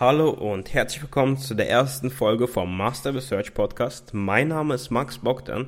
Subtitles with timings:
[0.00, 4.14] Hallo und herzlich willkommen zu der ersten Folge vom Master Research Podcast.
[4.14, 5.66] Mein Name ist Max Bogdan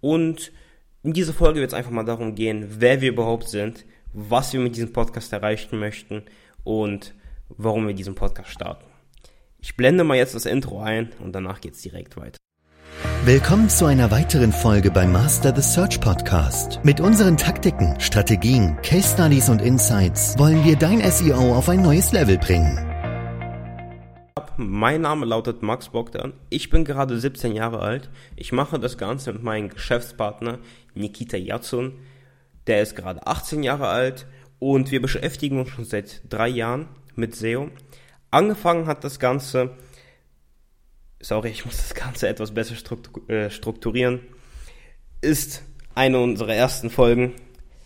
[0.00, 0.50] und
[1.04, 4.58] in dieser Folge wird es einfach mal darum gehen, wer wir überhaupt sind, was wir
[4.58, 6.24] mit diesem Podcast erreichen möchten
[6.64, 7.14] und
[7.50, 8.84] warum wir diesen Podcast starten.
[9.60, 12.38] Ich blende mal jetzt das Intro ein und danach geht es direkt weiter.
[13.24, 16.80] Willkommen zu einer weiteren Folge beim Master the Search Podcast.
[16.82, 22.10] Mit unseren Taktiken, Strategien, Case Studies und Insights wollen wir dein SEO auf ein neues
[22.10, 22.87] Level bringen.
[24.60, 26.32] Mein Name lautet Max Bogdan.
[26.50, 28.10] Ich bin gerade 17 Jahre alt.
[28.34, 30.58] Ich mache das Ganze mit meinem Geschäftspartner
[30.94, 32.00] Nikita Yatsun.
[32.66, 34.26] Der ist gerade 18 Jahre alt
[34.58, 37.70] und wir beschäftigen uns schon seit drei Jahren mit SEO.
[38.32, 39.76] Angefangen hat das Ganze
[41.20, 42.74] sorry, ich muss das Ganze etwas besser
[43.28, 44.20] äh, strukturieren,
[45.20, 45.62] ist
[45.94, 47.34] eine unserer ersten Folgen.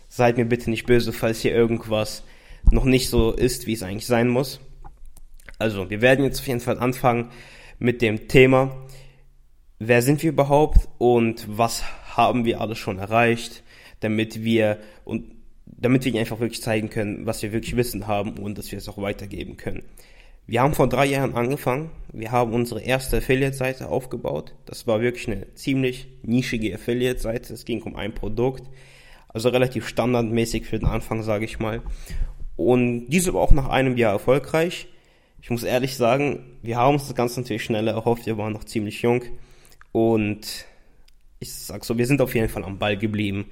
[0.07, 2.23] Seid mir bitte nicht böse, falls hier irgendwas
[2.71, 4.59] noch nicht so ist, wie es eigentlich sein muss.
[5.59, 7.29] Also, wir werden jetzt auf jeden Fall anfangen
[7.79, 8.75] mit dem Thema,
[9.79, 11.83] wer sind wir überhaupt und was
[12.15, 13.63] haben wir alles schon erreicht,
[13.99, 15.31] damit wir und
[15.65, 18.77] damit wir ihnen einfach wirklich zeigen können, was wir wirklich Wissen haben und dass wir
[18.77, 19.83] es auch weitergeben können.
[20.45, 21.91] Wir haben vor drei Jahren angefangen.
[22.11, 24.53] Wir haben unsere erste Affiliate-Seite aufgebaut.
[24.65, 27.53] Das war wirklich eine ziemlich nischige Affiliate-Seite.
[27.53, 28.63] Es ging um ein Produkt.
[29.29, 31.81] Also relativ standardmäßig für den Anfang, sage ich mal.
[32.57, 34.87] Und diese war auch nach einem Jahr erfolgreich.
[35.43, 38.25] Ich muss ehrlich sagen, wir haben uns das Ganze natürlich schneller erhofft.
[38.25, 39.23] Wir waren noch ziemlich jung.
[39.91, 40.65] Und
[41.39, 43.51] ich sag so, wir sind auf jeden Fall am Ball geblieben.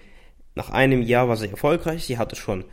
[0.55, 2.05] Nach einem Jahr war sie erfolgreich.
[2.05, 2.63] Sie hatte schon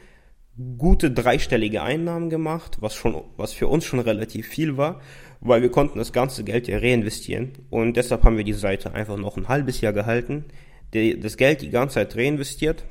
[0.76, 5.00] gute dreistellige Einnahmen gemacht, was schon, was für uns schon relativ viel war,
[5.40, 9.16] weil wir konnten das ganze Geld ja reinvestieren und deshalb haben wir die Seite einfach
[9.16, 10.46] noch ein halbes Jahr gehalten,
[10.90, 12.82] das Geld die ganze Zeit reinvestiert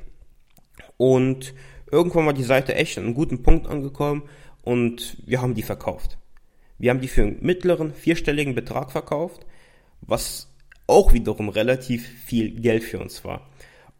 [0.96, 1.52] und
[1.92, 4.22] irgendwann war die Seite echt an einem guten Punkt angekommen
[4.62, 6.18] und wir haben die verkauft.
[6.78, 9.46] Wir haben die für einen mittleren vierstelligen Betrag verkauft,
[10.00, 10.48] was
[10.86, 13.48] auch wiederum relativ viel Geld für uns war.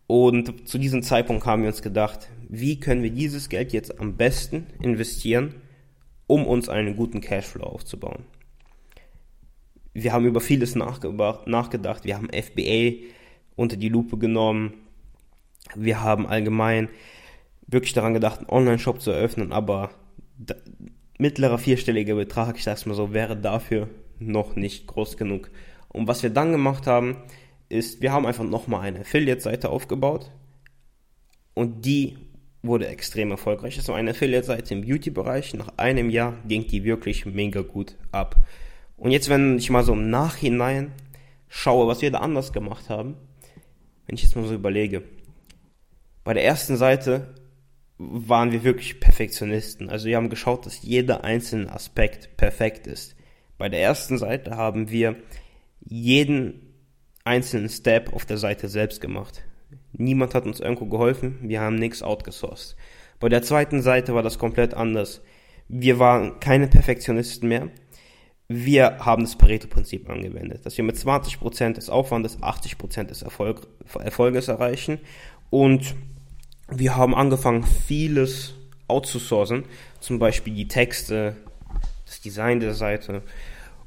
[0.07, 4.17] Und zu diesem Zeitpunkt haben wir uns gedacht, wie können wir dieses Geld jetzt am
[4.17, 5.55] besten investieren,
[6.27, 8.25] um uns einen guten Cashflow aufzubauen.
[9.93, 12.05] Wir haben über vieles nachgedacht.
[12.05, 13.07] Wir haben FBA
[13.57, 14.75] unter die Lupe genommen.
[15.75, 16.89] Wir haben allgemein
[17.67, 19.91] wirklich daran gedacht, einen Online-Shop zu eröffnen, aber
[21.19, 23.89] mittlerer vierstelliger Betrag, ich sag's mal so, wäre dafür
[24.19, 25.51] noch nicht groß genug.
[25.89, 27.17] Und was wir dann gemacht haben,
[27.69, 30.31] ist, wir haben einfach nochmal eine Affiliate-Seite aufgebaut
[31.55, 32.19] und die
[32.63, 33.77] wurde extrem erfolgreich.
[33.77, 35.55] Das war eine Affiliate-Seite im Beauty-Bereich.
[35.55, 38.37] Nach einem Jahr ging die wirklich mega gut ab.
[38.97, 40.93] Und jetzt, wenn ich mal so im Nachhinein
[41.49, 43.17] schaue, was wir da anders gemacht haben,
[44.07, 45.03] wenn ich jetzt mal so überlege,
[46.25, 47.35] bei der ersten Seite
[47.99, 49.91] waren wir wirklich Perfektionisten.
[49.91, 53.17] Also wir haben geschaut, dass jeder einzelne Aspekt perfekt ist.
[53.59, 55.17] Bei der ersten Seite haben wir
[55.81, 56.75] jeden
[57.25, 59.45] einzelnen Step auf der Seite selbst gemacht.
[59.93, 62.77] Niemand hat uns irgendwo geholfen, wir haben nichts outgesourced.
[63.21, 65.23] Bei der zweiten Seite war das komplett anders.
[65.67, 67.69] Wir waren keine Perfektionisten mehr.
[68.47, 73.67] Wir haben das Pareto-Prinzip angewendet, dass wir mit 20% des Aufwandes 80% des Erfolg,
[73.99, 75.01] Erfolges erreichen.
[75.51, 75.95] Und
[76.71, 78.55] wir haben angefangen, vieles
[78.89, 79.65] outzusourcen,
[80.01, 81.37] zum Beispiel die Texte,
[82.07, 83.23] das Design der Seite.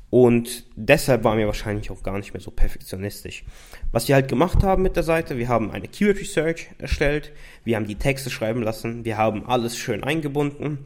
[0.09, 3.45] Und deshalb waren wir wahrscheinlich auch gar nicht mehr so perfektionistisch.
[3.91, 7.31] Was wir halt gemacht haben mit der Seite, wir haben eine Keyword Research erstellt,
[7.63, 10.79] wir haben die Texte schreiben lassen, wir haben alles schön eingebunden.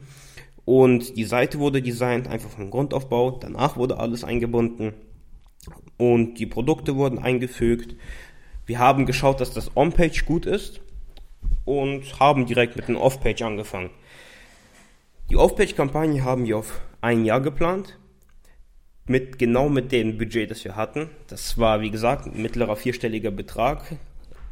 [0.64, 4.94] Und die Seite wurde designt, einfach vom Grundaufbau, danach wurde alles eingebunden.
[5.96, 7.96] Und die Produkte wurden eingefügt.
[8.64, 10.80] Wir haben geschaut, dass das On-Page gut ist
[11.66, 13.90] und haben direkt mit dem Off-Page angefangen.
[15.28, 17.98] Die Off-Page-Kampagne haben wir auf ein Jahr geplant
[19.06, 21.10] mit genau mit dem Budget, das wir hatten.
[21.28, 23.96] Das war, wie gesagt, ein mittlerer vierstelliger Betrag.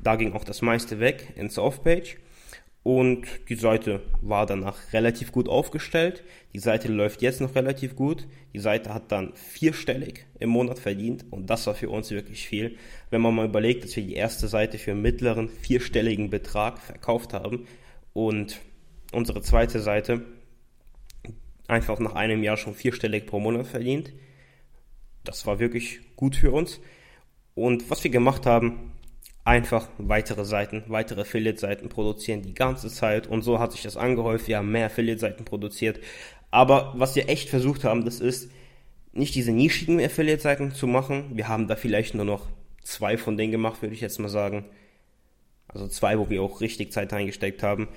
[0.02, 2.18] Da ging auch das meiste weg ins Offpage.
[2.84, 6.22] Und die Seite war danach relativ gut aufgestellt.
[6.52, 8.28] Die Seite läuft jetzt noch relativ gut.
[8.52, 11.24] Die Seite hat dann vierstellig im Monat verdient.
[11.30, 12.76] Und das war für uns wirklich viel.
[13.08, 17.32] Wenn man mal überlegt, dass wir die erste Seite für einen mittleren vierstelligen Betrag verkauft
[17.32, 17.66] haben
[18.12, 18.60] und
[19.12, 20.20] unsere zweite Seite
[21.66, 24.12] einfach nach einem Jahr schon vierstellig pro Monat verdient,
[25.24, 26.82] das war wirklich gut für uns.
[27.54, 28.92] Und was wir gemacht haben,
[29.44, 33.26] einfach weitere Seiten, weitere Affiliate-Seiten produzieren die ganze Zeit.
[33.26, 34.48] Und so hat sich das angehäuft.
[34.48, 36.00] Wir haben mehr Affiliate-Seiten produziert.
[36.50, 38.50] Aber was wir echt versucht haben, das ist,
[39.12, 41.32] nicht diese nischigen Affiliate-Seiten zu machen.
[41.34, 42.46] Wir haben da vielleicht nur noch
[42.82, 44.64] zwei von denen gemacht, würde ich jetzt mal sagen.
[45.68, 47.88] Also zwei, wo wir auch richtig Zeit reingesteckt haben.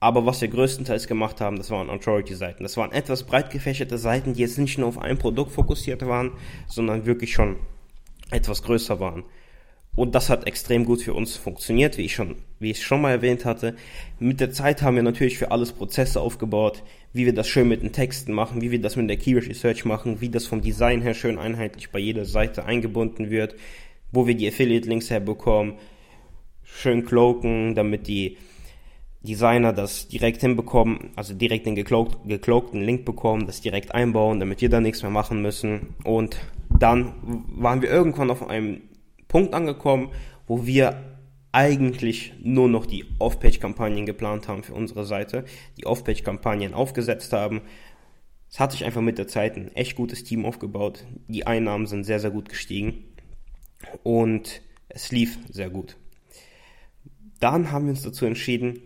[0.00, 2.62] Aber was wir größtenteils gemacht haben, das waren Authority-Seiten.
[2.62, 6.32] Das waren etwas breit gefächerte Seiten, die jetzt nicht nur auf ein Produkt fokussiert waren,
[6.68, 7.56] sondern wirklich schon
[8.30, 9.24] etwas größer waren.
[9.98, 13.10] Und das hat extrem gut für uns funktioniert, wie ich schon, wie ich schon mal
[13.10, 13.74] erwähnt hatte.
[14.20, 17.82] Mit der Zeit haben wir natürlich für alles Prozesse aufgebaut, wie wir das schön mit
[17.82, 21.02] den Texten machen, wie wir das mit der Keyword Research machen, wie das vom Design
[21.02, 23.56] her schön einheitlich bei jeder Seite eingebunden wird,
[24.12, 25.74] wo wir die Affiliate Links herbekommen,
[26.62, 28.36] schön cloaken, damit die
[29.22, 34.68] Designer das direkt hinbekommen, also direkt den gecloakten Link bekommen, das direkt einbauen, damit wir
[34.68, 35.96] da nichts mehr machen müssen.
[36.04, 36.36] Und
[36.78, 37.14] dann
[37.48, 38.82] waren wir irgendwann auf einem
[39.28, 40.10] Punkt angekommen,
[40.46, 41.18] wo wir
[41.52, 45.44] eigentlich nur noch die Off-Page-Kampagnen geplant haben für unsere Seite,
[45.76, 47.62] die Off-Page-Kampagnen aufgesetzt haben.
[48.50, 51.04] Es hat sich einfach mit der Zeit ein echt gutes Team aufgebaut.
[51.26, 53.04] Die Einnahmen sind sehr, sehr gut gestiegen
[54.02, 55.96] und es lief sehr gut.
[57.40, 58.80] Dann haben wir uns dazu entschieden,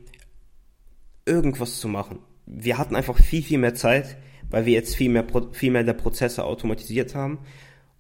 [1.25, 2.19] irgendwas zu machen.
[2.47, 4.17] Wir hatten einfach viel, viel mehr Zeit,
[4.51, 7.39] weil wir jetzt viel mehr, viel mehr der Prozesse automatisiert haben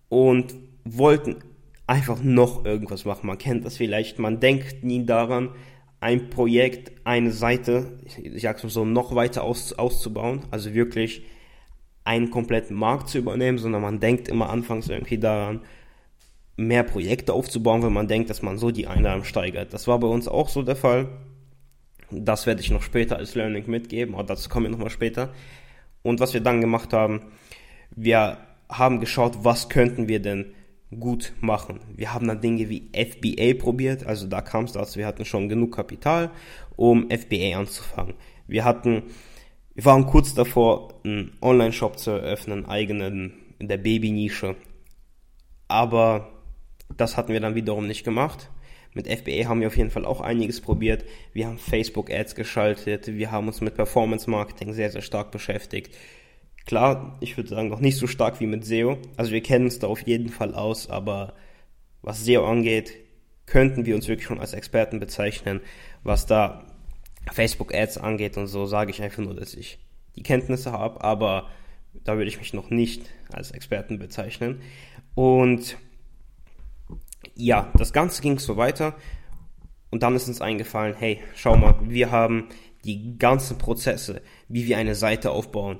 [0.08, 0.54] und
[0.84, 1.36] wollten
[1.92, 3.26] einfach noch irgendwas machen.
[3.26, 5.50] Man kennt das vielleicht, man denkt nie daran,
[6.00, 11.22] ein Projekt, eine Seite, ich sag's mal so, noch weiter aus, auszubauen, also wirklich
[12.02, 15.60] einen kompletten Markt zu übernehmen, sondern man denkt immer anfangs irgendwie daran,
[16.56, 19.74] mehr Projekte aufzubauen, wenn man denkt, dass man so die Einnahmen steigert.
[19.74, 21.08] Das war bei uns auch so der Fall.
[22.10, 25.32] Das werde ich noch später als Learning mitgeben, aber dazu kommen wir nochmal später.
[26.02, 27.20] Und was wir dann gemacht haben,
[27.94, 30.54] wir haben geschaut, was könnten wir denn
[30.98, 31.80] gut machen.
[31.94, 35.48] Wir haben dann Dinge wie FBA probiert, also da kam es dazu, wir hatten schon
[35.48, 36.30] genug Kapital,
[36.76, 38.14] um FBA anzufangen.
[38.46, 39.04] Wir hatten,
[39.74, 44.56] wir waren kurz davor, einen Online-Shop zu eröffnen, eigenen in der Baby-Nische.
[45.68, 46.28] Aber
[46.96, 48.50] das hatten wir dann wiederum nicht gemacht.
[48.94, 51.04] Mit FBA haben wir auf jeden Fall auch einiges probiert.
[51.32, 55.96] Wir haben Facebook-Ads geschaltet, wir haben uns mit Performance-Marketing sehr, sehr stark beschäftigt.
[56.66, 58.98] Klar, ich würde sagen, noch nicht so stark wie mit SEO.
[59.16, 61.34] Also wir kennen uns da auf jeden Fall aus, aber
[62.02, 62.92] was SEO angeht,
[63.46, 65.60] könnten wir uns wirklich schon als Experten bezeichnen.
[66.02, 66.66] Was da
[67.32, 69.78] Facebook Ads angeht und so, sage ich einfach nur, dass ich
[70.16, 71.48] die Kenntnisse habe, aber
[72.04, 74.60] da würde ich mich noch nicht als Experten bezeichnen.
[75.14, 75.76] Und
[77.34, 78.94] ja, das Ganze ging so weiter
[79.90, 82.48] und dann ist uns eingefallen, hey, schau mal, wir haben
[82.84, 85.78] die ganzen Prozesse, wie wir eine Seite aufbauen,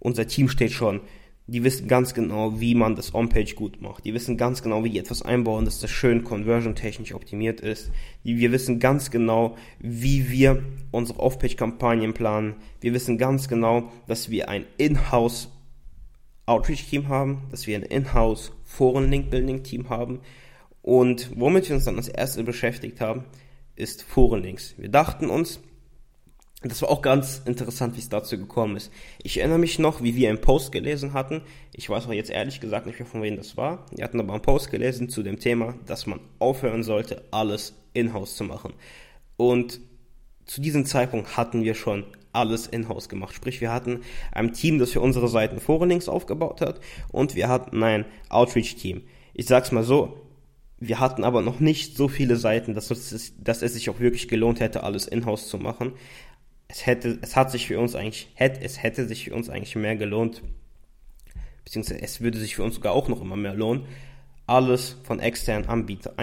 [0.00, 1.00] unser Team steht schon.
[1.46, 4.04] Die wissen ganz genau, wie man das On-Page gut macht.
[4.04, 7.90] Die wissen ganz genau, wie die etwas einbauen, dass das schön conversion-technisch optimiert ist.
[8.24, 10.62] Die, wir wissen ganz genau, wie wir
[10.92, 12.54] unsere Off-Page-Kampagnen planen.
[12.80, 15.48] Wir wissen ganz genau, dass wir ein In-House
[16.46, 20.20] Outreach-Team haben, dass wir ein In-House Foren-Link-Building-Team haben.
[20.82, 23.24] Und womit wir uns dann als erstes beschäftigt haben,
[23.76, 24.74] ist Forenlinks.
[24.78, 25.60] Wir dachten uns,
[26.62, 28.92] das war auch ganz interessant, wie es dazu gekommen ist.
[29.22, 31.40] Ich erinnere mich noch, wie wir einen Post gelesen hatten.
[31.72, 33.86] Ich weiß auch jetzt ehrlich gesagt nicht mehr, von wem das war.
[33.94, 38.36] Wir hatten aber einen Post gelesen zu dem Thema, dass man aufhören sollte, alles in-house
[38.36, 38.74] zu machen.
[39.38, 39.80] Und
[40.44, 43.34] zu diesem Zeitpunkt hatten wir schon alles in-house gemacht.
[43.34, 46.80] Sprich, wir hatten ein Team, das für unsere Seiten Forenlinks aufgebaut hat
[47.10, 49.02] und wir hatten ein Outreach-Team.
[49.32, 50.20] Ich sag's mal so,
[50.78, 54.28] wir hatten aber noch nicht so viele Seiten, dass es, dass es sich auch wirklich
[54.28, 55.92] gelohnt hätte, alles in-house zu machen
[56.70, 59.74] es hätte, es hat sich für uns eigentlich, hätte, es hätte sich für uns eigentlich
[59.74, 60.42] mehr gelohnt,
[61.64, 63.86] beziehungsweise es würde sich für uns sogar auch noch immer mehr lohnen,
[64.46, 66.14] alles von externen Anbieter,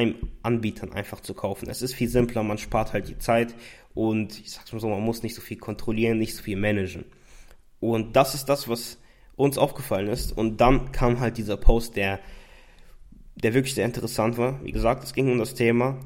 [0.44, 1.70] Anbietern einfach zu kaufen.
[1.70, 3.56] Es ist viel simpler, man spart halt die Zeit
[3.94, 7.06] und ich sag's mal so, man muss nicht so viel kontrollieren, nicht so viel managen.
[7.80, 8.98] Und das ist das, was
[9.36, 10.36] uns aufgefallen ist.
[10.36, 12.20] Und dann kam halt dieser Post, der,
[13.36, 14.64] der wirklich sehr interessant war.
[14.64, 16.00] Wie gesagt, es ging um das Thema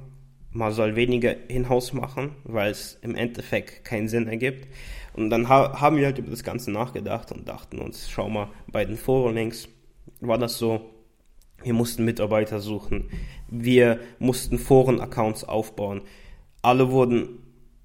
[0.54, 4.68] man soll weniger in-house machen, weil es im Endeffekt keinen Sinn ergibt.
[5.14, 8.50] Und dann ha haben wir halt über das Ganze nachgedacht und dachten uns, schau mal,
[8.68, 9.68] bei den Forenlinks
[10.20, 10.90] war das so,
[11.64, 13.10] wir mussten Mitarbeiter suchen,
[13.50, 16.02] wir mussten Foren-Accounts aufbauen.
[16.62, 17.40] Alle wurden,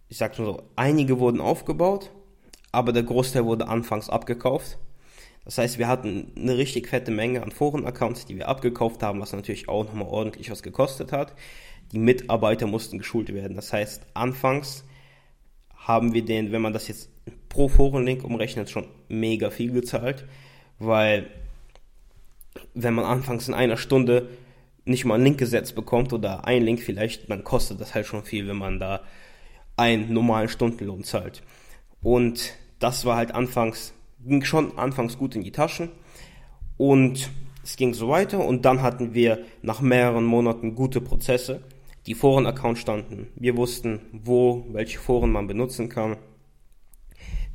[0.09, 2.11] ich sag mal so, einige wurden aufgebaut,
[2.73, 4.79] aber der Großteil wurde anfangs abgekauft.
[5.45, 9.33] Das heißt, wir hatten eine richtig fette Menge an Foren-Accounts, die wir abgekauft haben, was
[9.33, 11.35] natürlich auch nochmal ordentlich was gekostet hat
[11.93, 13.57] die Mitarbeiter mussten geschult werden.
[13.57, 14.85] Das heißt, anfangs
[15.75, 17.11] haben wir den, wenn man das jetzt
[17.49, 20.25] pro Forenlink umrechnet, schon mega viel gezahlt,
[20.79, 21.29] weil
[22.75, 24.29] wenn man anfangs in einer Stunde
[24.85, 28.25] nicht mal einen Link gesetzt bekommt oder ein Link vielleicht, dann kostet das halt schon
[28.25, 29.03] viel, wenn man da
[29.77, 31.43] einen normalen Stundenlohn zahlt.
[32.03, 33.93] Und das war halt anfangs,
[34.25, 35.91] ging schon anfangs gut in die Taschen
[36.77, 37.31] und
[37.63, 41.63] es ging so weiter und dann hatten wir nach mehreren Monaten gute Prozesse
[42.07, 43.29] die Foren-Account standen.
[43.35, 46.17] Wir wussten, wo welche Foren man benutzen kann.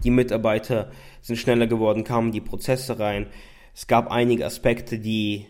[0.04, 0.92] Die Mitarbeiter
[1.22, 3.28] sind schneller geworden, kamen die Prozesse rein.
[3.74, 5.46] Es gab einige Aspekte, die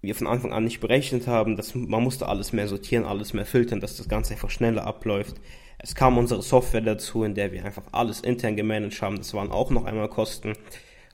[0.00, 1.56] wir von Anfang an nicht berechnet haben.
[1.56, 5.36] Dass man musste alles mehr sortieren, alles mehr filtern, dass das Ganze einfach schneller abläuft.
[5.78, 9.18] Es kam unsere Software dazu, in der wir einfach alles intern gemanagt haben.
[9.18, 10.54] Das waren auch noch einmal Kosten.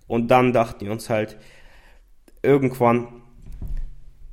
[0.06, 1.38] Und dann dachten wir uns halt,
[2.42, 3.19] irgendwann,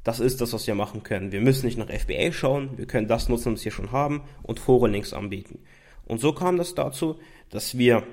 [0.08, 1.34] das ist das, was wir machen können.
[1.34, 4.58] Wir müssen nicht nach FBA schauen, wir können das nutzen, was wir schon haben und
[4.58, 5.60] Forenlinks anbieten.
[6.06, 7.18] Und so kam das dazu,
[7.50, 8.04] dass wir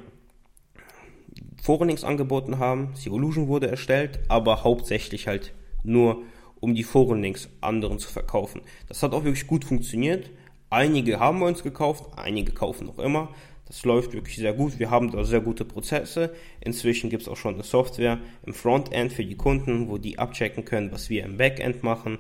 [1.62, 6.22] Forenlinks angeboten haben, Illusion wurde erstellt, aber hauptsächlich halt nur
[6.58, 8.62] um die Forenlinks anderen zu verkaufen.
[8.88, 10.30] Das hat auch wirklich gut funktioniert.
[10.70, 13.28] Einige haben wir uns gekauft, einige kaufen noch immer.
[13.74, 14.78] Das läuft wirklich sehr gut.
[14.78, 16.32] Wir haben da sehr gute Prozesse.
[16.60, 20.64] Inzwischen gibt es auch schon eine Software im Frontend für die Kunden, wo die abchecken
[20.64, 22.18] können, was wir im Backend machen.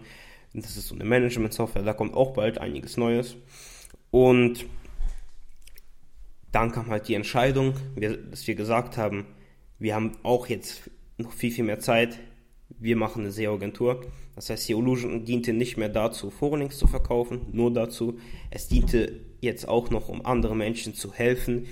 [0.52, 1.84] Das ist so eine Management-Software.
[1.84, 3.36] Da kommt auch bald einiges Neues.
[4.10, 4.66] Und
[6.50, 7.74] dann kam halt die Entscheidung,
[8.30, 9.24] dass wir gesagt haben,
[9.78, 12.18] wir haben auch jetzt noch viel, viel mehr Zeit.
[12.84, 14.02] Wir machen eine SEO-Agentur.
[14.34, 18.18] Das heißt, Theolution diente nicht mehr dazu, Forenlinks zu verkaufen, nur dazu.
[18.50, 21.66] Es diente jetzt auch noch, um anderen Menschen zu helfen,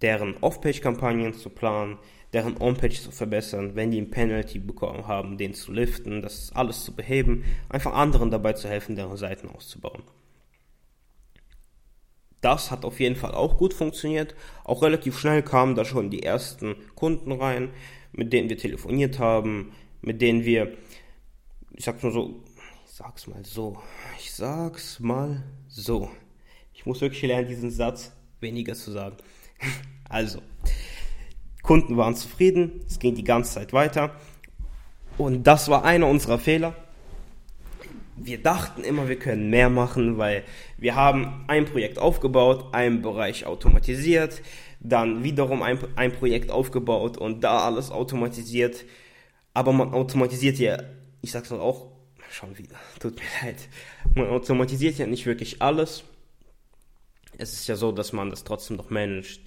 [0.00, 1.98] deren Off-Page-Kampagnen zu planen,
[2.32, 6.82] deren On-Page zu verbessern, wenn die ein Penalty bekommen haben, den zu liften, das alles
[6.82, 10.04] zu beheben, einfach anderen dabei zu helfen, deren Seiten auszubauen.
[12.40, 14.34] Das hat auf jeden Fall auch gut funktioniert.
[14.64, 17.70] Auch relativ schnell kamen da schon die ersten Kunden rein,
[18.16, 20.76] mit denen wir telefoniert haben, mit denen wir,
[21.72, 22.42] ich sag's mal so,
[22.86, 23.78] ich sag's mal so,
[24.18, 26.10] ich sag's mal so.
[26.72, 29.16] Ich muss wirklich lernen, diesen Satz weniger zu sagen.
[30.08, 30.40] Also,
[31.62, 34.14] Kunden waren zufrieden, es ging die ganze Zeit weiter.
[35.18, 36.76] Und das war einer unserer Fehler.
[38.16, 40.44] Wir dachten immer, wir können mehr machen, weil
[40.78, 44.42] wir haben ein Projekt aufgebaut, einen Bereich automatisiert,
[44.80, 48.84] dann wiederum ein, ein Projekt aufgebaut und da alles automatisiert.
[49.54, 50.82] Aber man automatisiert ja,
[51.22, 51.86] ich sag's auch
[52.30, 53.68] schon wieder, tut mir leid,
[54.14, 56.04] man automatisiert ja nicht wirklich alles.
[57.38, 59.40] Es ist ja so, dass man das trotzdem noch managt.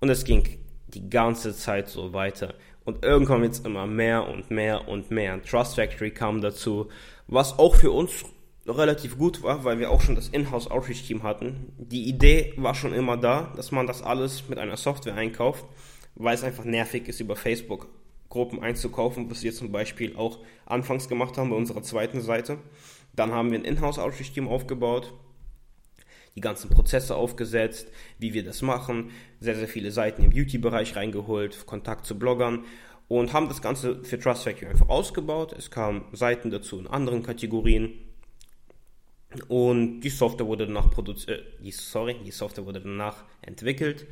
[0.00, 2.54] Und es ging die ganze Zeit so weiter.
[2.84, 5.42] Und irgendwann es immer mehr und mehr und mehr.
[5.42, 6.88] Trust Factory kam dazu,
[7.26, 8.24] was auch für uns
[8.68, 11.72] relativ gut war, weil wir auch schon das Inhouse Outreach Team hatten.
[11.78, 15.64] Die Idee war schon immer da, dass man das alles mit einer Software einkauft,
[16.14, 17.88] weil es einfach nervig ist, über Facebook
[18.28, 22.58] Gruppen einzukaufen, was wir zum Beispiel auch anfangs gemacht haben bei unserer zweiten Seite.
[23.14, 25.14] Dann haben wir ein Inhouse-Outreach-Team aufgebaut,
[26.34, 31.66] die ganzen Prozesse aufgesetzt, wie wir das machen, sehr, sehr viele Seiten im Beauty-Bereich reingeholt,
[31.66, 32.64] Kontakt zu Bloggern
[33.08, 35.54] und haben das Ganze für Trust Factory einfach ausgebaut.
[35.56, 37.94] Es kamen Seiten dazu in anderen Kategorien
[39.42, 44.06] und die Software wurde danach produziert, äh, sorry, die Software wurde danach entwickelt.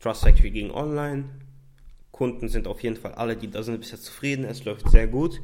[0.00, 1.24] Trust Factory ging online,
[2.12, 4.44] Kunden sind auf jeden Fall alle, die da sind, bisher zufrieden.
[4.44, 5.40] Es läuft sehr gut.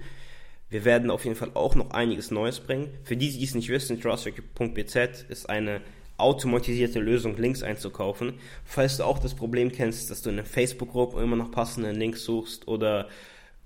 [0.68, 2.88] Wir werden auf jeden Fall auch noch einiges Neues bringen.
[3.02, 5.80] Für die, die es nicht wissen, trusttracker.bz ist eine
[6.16, 8.34] automatisierte Lösung, Links einzukaufen.
[8.64, 12.24] Falls du auch das Problem kennst, dass du in einer Facebook-Gruppe immer noch passende Links
[12.24, 13.08] suchst oder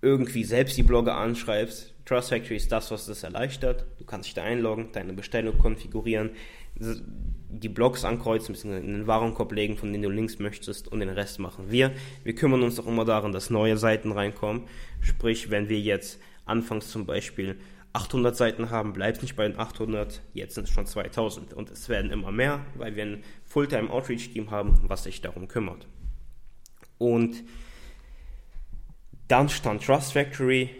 [0.00, 3.86] irgendwie selbst die Blogger anschreibst, Trust Factory ist das, was das erleichtert.
[3.98, 6.30] Du kannst dich da einloggen, deine Bestellung konfigurieren
[7.60, 8.78] die Blogs ankreuzen, bzw.
[8.78, 11.92] in den Warenkorb legen, von denen du Links möchtest und den Rest machen wir.
[12.24, 14.64] Wir kümmern uns auch immer darum, dass neue Seiten reinkommen.
[15.00, 17.56] Sprich, wenn wir jetzt anfangs zum Beispiel
[17.92, 21.88] 800 Seiten haben, bleibt nicht bei den 800, jetzt sind es schon 2000 und es
[21.88, 25.86] werden immer mehr, weil wir ein Fulltime Outreach Team haben, was sich darum kümmert.
[26.98, 27.44] Und
[29.28, 30.70] dann stand Trust Factory,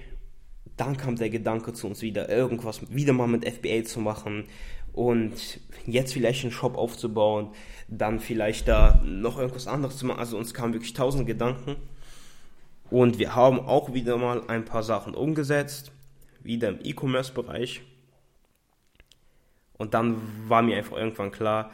[0.77, 4.45] dann kam der Gedanke zu uns wieder, irgendwas wieder mal mit FBA zu machen,
[4.95, 7.49] und jetzt vielleicht einen Shop aufzubauen,
[7.89, 10.21] dann vielleicht da noch irgendwas anderes zu machen.
[10.21, 11.77] Also uns kamen wirklich tausend Gedanken
[12.91, 15.91] und wir haben auch wieder mal ein paar Sachen umgesetzt,
[16.43, 17.83] wieder im E-Commerce-Bereich.
[19.77, 20.17] Und dann
[20.49, 21.73] war mir einfach irgendwann klar,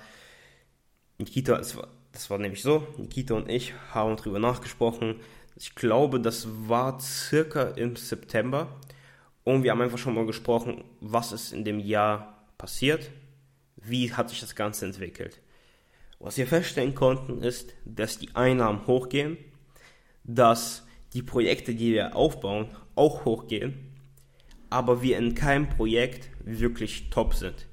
[1.18, 5.16] Nikita, das war, das war nämlich so, Nikita und ich haben darüber nachgesprochen.
[5.56, 8.80] Ich glaube, das war circa im September.
[9.44, 13.10] Und wir haben einfach schon mal gesprochen, was ist in dem Jahr passiert,
[13.76, 15.40] wie hat sich das Ganze entwickelt.
[16.18, 19.38] Was wir feststellen konnten, ist, dass die Einnahmen hochgehen,
[20.24, 23.90] dass die Projekte, die wir aufbauen, auch hochgehen,
[24.68, 27.66] aber wir in keinem Projekt wirklich top sind.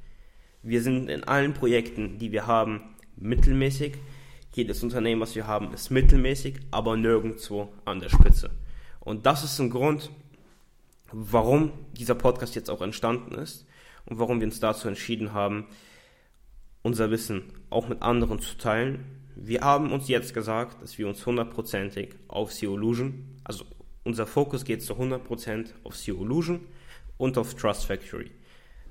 [0.64, 3.98] Wir sind in allen Projekten, die wir haben, mittelmäßig.
[4.58, 8.50] Jedes Unternehmen, was wir haben, ist mittelmäßig, aber nirgendwo an der Spitze.
[9.00, 10.10] Und das ist ein Grund,
[11.12, 13.68] warum dieser Podcast jetzt auch entstanden ist
[14.06, 15.68] und warum wir uns dazu entschieden haben,
[16.82, 19.06] unser Wissen auch mit anderen zu teilen.
[19.36, 23.64] Wir haben uns jetzt gesagt, dass wir uns hundertprozentig auf SEO-Illusion, also
[24.04, 26.62] unser Fokus geht zu 100% auf SEO-Illusion
[27.18, 28.32] und auf Trust Factory.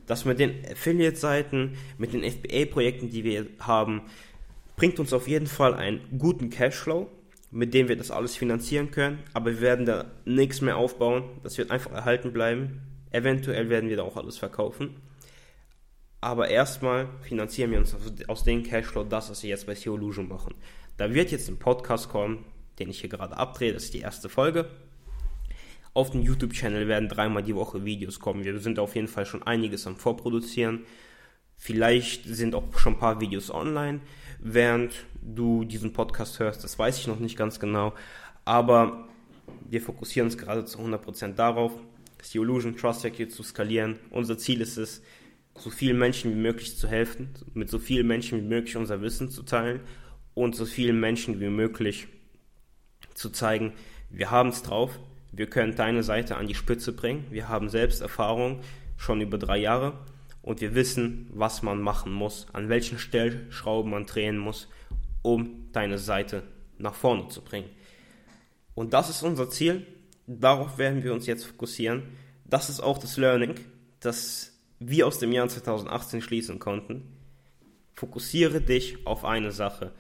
[0.07, 4.03] Das mit den Affiliate-Seiten, mit den FBA-Projekten, die wir haben,
[4.77, 7.11] bringt uns auf jeden Fall einen guten Cashflow,
[7.51, 11.25] mit dem wir das alles finanzieren können, aber wir werden da nichts mehr aufbauen.
[11.43, 12.83] Das wird einfach erhalten bleiben.
[13.11, 14.97] Eventuell werden wir da auch alles verkaufen.
[16.21, 20.55] Aber erstmal finanzieren wir uns aus dem Cashflow das, was wir jetzt bei Theolusion machen.
[20.97, 22.45] Da wird jetzt ein Podcast kommen,
[22.79, 23.73] den ich hier gerade abdrehe.
[23.73, 24.69] Das ist die erste Folge.
[25.95, 28.45] Auf dem YouTube-Channel werden dreimal die Woche Videos kommen.
[28.45, 30.85] Wir sind auf jeden Fall schon einiges am Vorproduzieren.
[31.57, 34.01] Vielleicht sind auch schon ein paar Videos online,
[34.41, 36.65] während du diesen Podcast hörst.
[36.65, 37.95] Das weiß ich noch nicht ganz genau.
[38.45, 39.09] Aber
[39.69, 41.73] wir fokussieren uns gerade zu 100% darauf,
[42.33, 43.99] die Illusion Trust Factory zu skalieren.
[44.11, 45.03] Unser Ziel ist es,
[45.59, 49.31] so vielen Menschen wie möglich zu helfen, mit so vielen Menschen wie möglich unser Wissen
[49.31, 49.81] zu teilen
[50.35, 52.09] und so vielen Menschen wie möglich
[53.15, 53.73] zu zeigen,
[54.11, 54.99] wir haben es drauf,
[55.33, 58.61] wir können deine Seite an die Spitze bringen, wir haben selbst Erfahrung
[58.97, 59.95] schon über drei Jahre
[60.47, 64.69] und wir wissen, was man machen muss, an welchen Stellschrauben man drehen muss,
[65.23, 66.45] um deine Seite
[66.79, 67.69] nach vorne zu bringen.
[68.77, 69.85] Und das ist unser Ziel,
[70.29, 72.05] darauf werden wir uns jetzt fokussieren.
[72.45, 73.57] Das ist auch das Learning,
[73.99, 77.17] das wir aus dem Jahr 2018 schließen konnten.
[77.95, 79.95] Fokussiere dich auf eine Sache,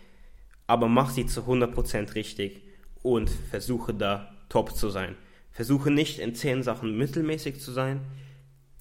[0.68, 2.62] aber mach sie zu 100% richtig
[3.02, 5.16] und versuche da top zu sein.
[5.50, 8.00] Versuche nicht in 10 Sachen mittelmäßig zu sein.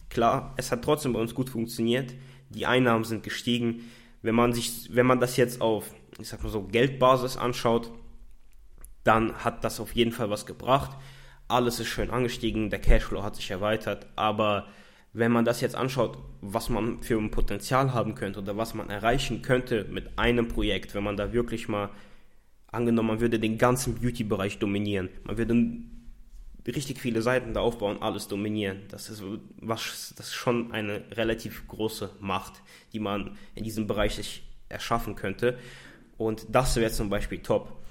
[0.09, 2.13] Klar, es hat trotzdem bei uns gut funktioniert.
[2.49, 3.89] Die Einnahmen sind gestiegen.
[4.21, 7.91] Wenn man sich, wenn man das jetzt auf, ich sag mal so, Geldbasis anschaut,
[9.03, 10.97] dann hat das auf jeden Fall was gebracht.
[11.47, 14.67] Alles ist schön angestiegen, der Cashflow hat sich erweitert, aber
[15.13, 18.89] wenn man das jetzt anschaut, was man für ein Potenzial haben könnte oder was man
[18.89, 21.89] erreichen könnte mit einem Projekt, wenn man da wirklich mal
[22.67, 25.55] angenommen, man würde den ganzen Beauty-Bereich dominieren, man würde
[26.71, 28.83] richtig viele Seiten da aufbauen, alles dominieren.
[28.89, 29.23] Das ist,
[29.61, 32.61] was, das ist schon eine relativ große Macht,
[32.93, 35.57] die man in diesem Bereich sich erschaffen könnte.
[36.17, 37.83] Und das wäre zum Beispiel top.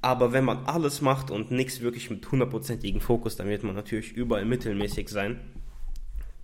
[0.00, 4.12] Aber wenn man alles macht und nichts wirklich mit hundertprozentigen Fokus, dann wird man natürlich
[4.12, 5.40] überall mittelmäßig sein.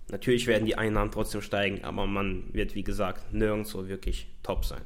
[0.09, 4.81] Natürlich werden die Einnahmen trotzdem steigen, aber man wird, wie gesagt, nirgendwo wirklich top sein.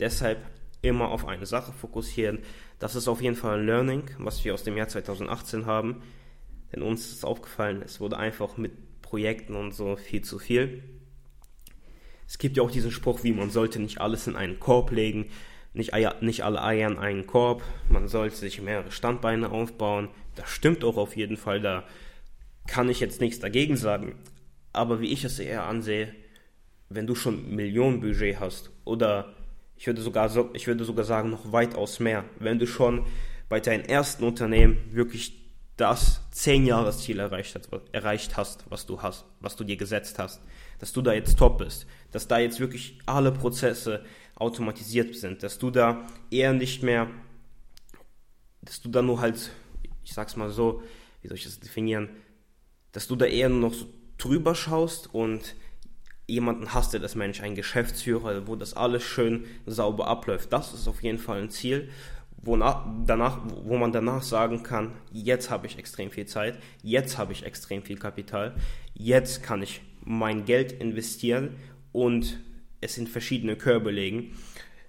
[0.00, 0.38] Deshalb
[0.82, 2.40] immer auf eine Sache fokussieren.
[2.78, 6.02] Das ist auf jeden Fall ein Learning, was wir aus dem Jahr 2018 haben.
[6.72, 10.82] Denn uns ist aufgefallen, es wurde einfach mit Projekten und so viel zu viel.
[12.26, 15.30] Es gibt ja auch diesen Spruch, wie man sollte nicht alles in einen Korb legen,
[15.74, 20.08] nicht, Eier, nicht alle Eier in einen Korb, man sollte sich mehrere Standbeine aufbauen.
[20.34, 21.84] Das stimmt auch auf jeden Fall, da
[22.66, 24.16] kann ich jetzt nichts dagegen sagen.
[24.72, 26.12] Aber wie ich es eher ansehe,
[26.88, 29.35] wenn du schon Millionenbudget hast oder
[29.76, 33.06] ich würde sogar so, ich würde sogar sagen noch weitaus mehr, wenn du schon
[33.48, 39.26] bei deinem ersten Unternehmen wirklich das 10 Jahresziel erreicht hast, erreicht hast, was du hast,
[39.40, 40.40] was du dir gesetzt hast,
[40.78, 44.04] dass du da jetzt top bist, dass da jetzt wirklich alle Prozesse
[44.36, 47.08] automatisiert sind, dass du da eher nicht mehr,
[48.62, 49.50] dass du da nur halt,
[50.02, 50.82] ich sag's mal so,
[51.20, 52.08] wie soll ich das definieren,
[52.92, 53.86] dass du da eher nur noch so
[54.16, 55.54] drüber schaust und
[56.26, 60.52] jemanden hast, der das Mensch, ein Geschäftsführer, wo das alles schön sauber abläuft.
[60.52, 61.88] Das ist auf jeden Fall ein Ziel,
[62.38, 67.32] wonach, danach, wo man danach sagen kann, jetzt habe ich extrem viel Zeit, jetzt habe
[67.32, 68.54] ich extrem viel Kapital,
[68.94, 71.56] jetzt kann ich mein Geld investieren
[71.92, 72.40] und
[72.80, 74.36] es in verschiedene Körbe legen,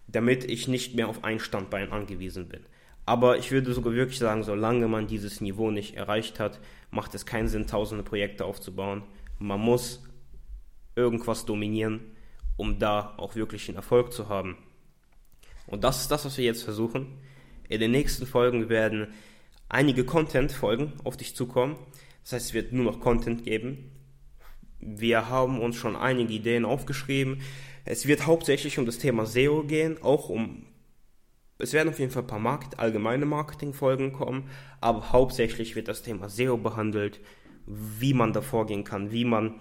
[0.08, 2.62] damit ich nicht mehr auf ein Standbein angewiesen bin.
[3.06, 6.60] Aber ich würde sogar wirklich sagen, solange man dieses Niveau nicht erreicht hat,
[6.92, 9.04] macht es keinen Sinn, tausende Projekte aufzubauen.
[9.40, 10.04] Man muss
[10.98, 12.02] irgendwas dominieren,
[12.58, 14.58] um da auch wirklich einen Erfolg zu haben.
[15.68, 17.20] Und das ist das, was wir jetzt versuchen.
[17.70, 19.08] In den nächsten Folgen werden
[19.70, 21.76] einige Content-Folgen auf dich zukommen.
[22.24, 23.92] Das heißt, es wird nur noch Content geben.
[24.80, 27.42] Wir haben uns schon einige Ideen aufgeschrieben.
[27.86, 30.66] Es wird hauptsächlich um das Thema SEO gehen, auch um
[31.60, 36.04] es werden auf jeden Fall ein paar Market, allgemeine Marketing-Folgen kommen, aber hauptsächlich wird das
[36.04, 37.20] Thema SEO behandelt,
[37.66, 39.56] wie man da vorgehen kann, wie man,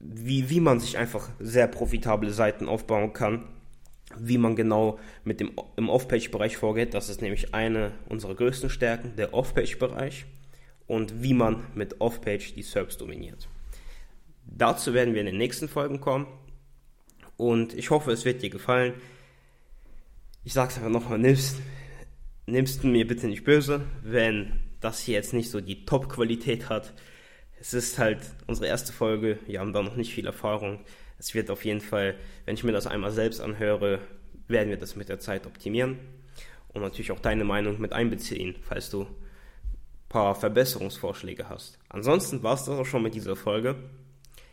[0.00, 3.46] wie, wie man sich einfach sehr profitable Seiten aufbauen kann,
[4.18, 6.94] wie man genau mit dem im Off-Page-Bereich vorgeht.
[6.94, 10.26] Das ist nämlich eine unserer größten Stärken, der Off-Page-Bereich
[10.86, 13.48] und wie man mit Off-Page die SERPs dominiert.
[14.46, 16.26] Dazu werden wir in den nächsten Folgen kommen
[17.36, 18.94] und ich hoffe, es wird dir gefallen
[20.44, 21.56] ich sag's einfach nochmal, nimmst,
[22.46, 26.94] nimmst mir bitte nicht böse, wenn das hier jetzt nicht so die Top-Qualität hat.
[27.60, 30.80] Es ist halt unsere erste Folge, wir haben da noch nicht viel Erfahrung.
[31.18, 32.14] Es wird auf jeden Fall,
[32.46, 33.98] wenn ich mir das einmal selbst anhöre,
[34.48, 35.98] werden wir das mit der Zeit optimieren
[36.68, 39.08] und natürlich auch deine Meinung mit einbeziehen, falls du ein
[40.08, 41.78] paar Verbesserungsvorschläge hast.
[41.90, 43.76] Ansonsten war es das auch schon mit dieser Folge.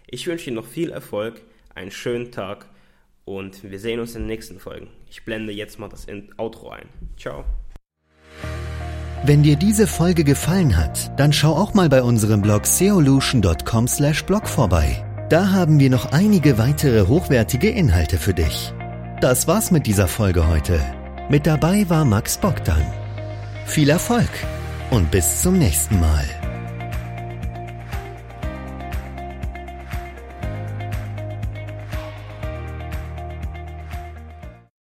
[0.05, 1.41] Ich wünsche dir noch viel Erfolg,
[1.73, 2.67] einen schönen Tag
[3.23, 4.89] und wir sehen uns in den nächsten Folgen.
[5.09, 6.89] Ich blende jetzt mal das Outro ein.
[7.17, 7.45] Ciao.
[9.23, 15.03] Wenn dir diese Folge gefallen hat, dann schau auch mal bei unserem Blog seolution.com/blog vorbei.
[15.30, 18.73] Da haben wir noch einige weitere hochwertige Inhalte für dich.
[19.19, 20.80] Das war's mit dieser Folge heute.
[21.30, 22.86] Mit dabei war Max Bogdan.
[23.65, 24.30] Viel Erfolg
[24.91, 26.37] und bis zum nächsten Mal.